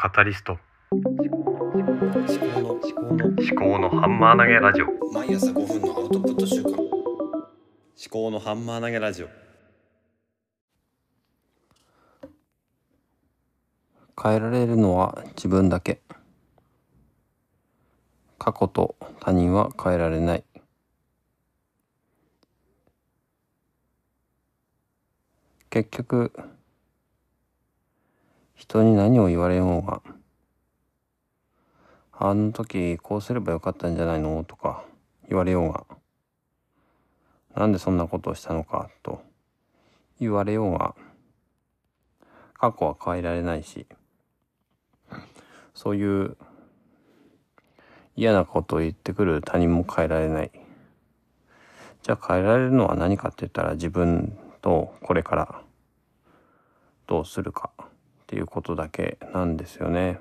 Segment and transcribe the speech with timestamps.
[0.00, 0.56] カタリスト。
[0.92, 4.86] 思考の思考の思考のハンマー投げラジオ。
[5.12, 6.78] 毎朝5分のアウトプット週間思
[8.08, 9.28] 考のハンマー投げラジオ。
[14.22, 16.00] 変えられるのは自分だけ。
[18.38, 20.44] 過去と他人は変えられない。
[25.70, 26.32] 結局
[28.58, 30.02] 人に何を言われようが
[32.12, 34.42] あの時こうすればよかったんじゃないの？
[34.42, 34.84] とか
[35.28, 35.84] 言われようが
[37.54, 38.90] なんでそんなことをしたのか？
[39.04, 39.22] と
[40.18, 40.96] 言われようが
[42.54, 43.86] 過去は変えられないし
[45.72, 46.36] そういう
[48.16, 50.50] 嫌なことを言ってくる他人も変えられない。
[52.02, 55.62] じゃあ変えられるのは何かって言ったら自分とこれから
[57.06, 57.70] どうするか。
[58.28, 60.20] っていうことだけなんですよね。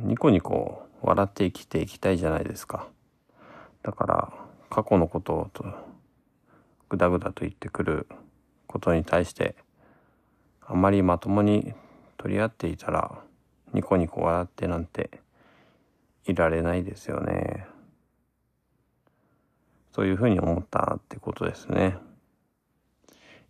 [0.00, 2.88] ニコニコ笑って生きていきたいじゃないですか。
[3.84, 4.32] だから
[4.68, 5.64] 過去のことをと
[6.88, 8.08] ぐだぐだと言ってくる
[8.66, 9.54] ことに対して
[10.66, 11.72] あまりまともに
[12.16, 13.22] 取り合っていたら
[13.72, 15.20] ニコニコ笑ってなんて
[16.24, 17.68] いられないですよね。
[19.92, 22.07] そういうふうに思ったってことですね。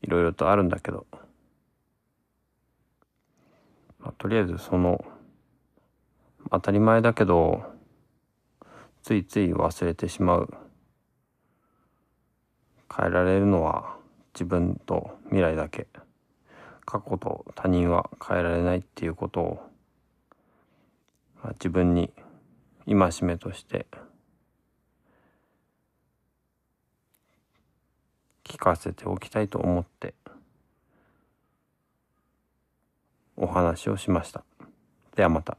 [0.03, 1.07] いろいろとあるんだけど、
[3.99, 5.05] まあ、とりあえずその
[6.51, 7.63] 当たり前だけど
[9.03, 10.55] ついつい忘れてしまう。
[12.95, 13.97] 変えられるのは
[14.35, 15.87] 自分と未来だけ。
[16.85, 19.71] 過去と他人は変えられないっていうことを、
[21.43, 22.11] まあ、自分に
[22.87, 23.87] 戒めとして
[28.69, 30.15] かせておきたいと思って
[33.37, 34.45] お話をしました。
[35.17, 35.57] ではまた。